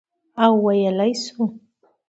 [0.43, 1.43] او ویلای شو،